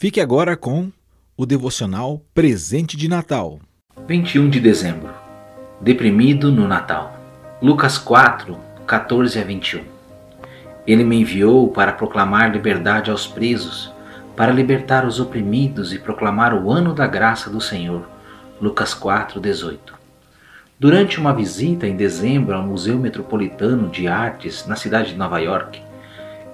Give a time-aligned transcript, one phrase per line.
[0.00, 0.92] Fique agora com
[1.36, 3.58] o devocional Presente de Natal.
[4.06, 5.12] 21 de dezembro.
[5.80, 7.18] Deprimido no Natal.
[7.60, 8.56] Lucas 4,
[8.86, 9.82] 14 a 21.
[10.86, 13.92] Ele me enviou para proclamar liberdade aos presos,
[14.36, 18.08] para libertar os oprimidos e proclamar o ano da graça do Senhor.
[18.62, 19.94] Lucas 4, 18.
[20.78, 25.82] Durante uma visita em dezembro ao Museu Metropolitano de Artes na cidade de Nova York,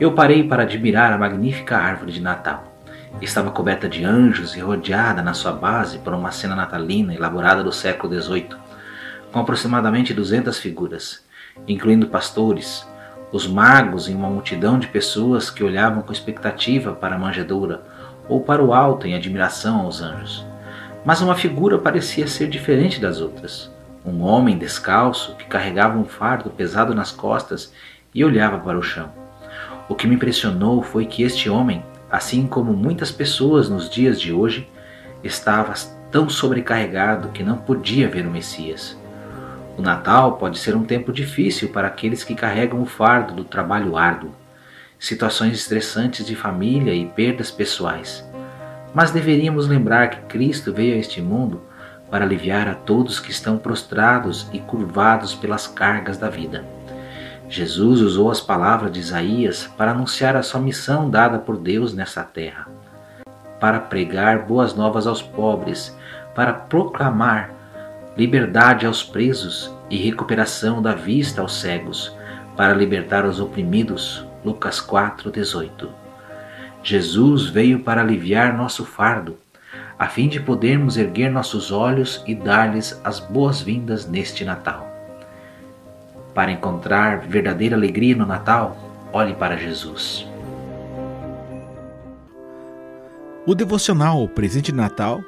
[0.01, 2.74] eu parei para admirar a magnífica árvore de Natal.
[3.21, 7.73] Estava coberta de anjos e rodeada na sua base por uma cena natalina elaborada do
[7.73, 8.49] século XVIII,
[9.33, 11.25] com aproximadamente 200 figuras,
[11.67, 12.87] incluindo pastores,
[13.33, 17.83] os magos e uma multidão de pessoas que olhavam com expectativa para a manjedoura
[18.29, 20.45] ou para o alto em admiração aos anjos.
[21.05, 23.71] Mas uma figura parecia ser diferente das outras.
[24.05, 27.73] Um homem descalço que carregava um fardo pesado nas costas
[28.15, 29.11] e olhava para o chão.
[29.89, 31.83] O que me impressionou foi que este homem
[32.15, 34.71] assim como muitas pessoas nos dias de hoje,
[35.25, 35.75] estava
[36.13, 38.97] tão sobrecarregado que não podia ver o Messias.
[39.77, 43.97] O Natal pode ser um tempo difícil para aqueles que carregam o fardo do trabalho
[43.97, 44.31] árduo,
[44.97, 48.25] situações estressantes de família e perdas pessoais.
[48.95, 51.63] Mas deveríamos lembrar que Cristo veio a este mundo
[52.13, 56.65] para aliviar a todos que estão prostrados e curvados pelas cargas da vida.
[57.55, 62.25] Jesus usou as palavras de Isaías para anunciar a sua missão dada por Deus nessa
[62.25, 62.67] terra,
[63.61, 65.97] para pregar boas novas aos pobres,
[66.35, 67.53] para proclamar
[68.17, 72.13] liberdade aos presos e recuperação da vista aos cegos,
[72.57, 74.27] para libertar os oprimidos.
[74.45, 75.89] Lucas 4:18.
[76.83, 79.37] Jesus veio para aliviar nosso fardo,
[79.97, 84.94] a fim de podermos erguer nossos olhos e dar-lhes as boas-vindas neste Natal.
[86.35, 88.77] Para encontrar verdadeira alegria no Natal,
[89.13, 90.27] olhe para Jesus.
[93.47, 95.23] O devocional Presente de Natal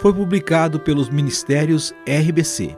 [0.00, 2.74] foi publicado pelos Ministérios RBC,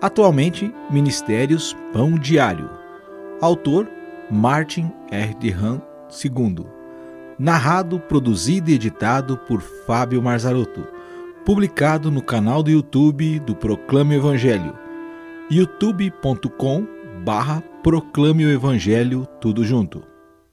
[0.00, 2.70] atualmente Ministérios Pão Diário.
[3.40, 3.86] Autor
[4.30, 5.34] Martin R.
[5.34, 5.82] de Han
[6.24, 6.64] II.
[7.38, 10.86] Narrado, produzido e editado por Fábio Marzarotto.
[11.44, 14.78] Publicado no canal do YouTube do Proclame Evangelho,
[15.50, 20.09] youtube.com barra Proclame o Evangelho tudo junto.